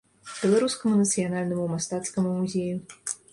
[0.43, 2.75] Беларускаму нацыянальнаму мастацкаму музею.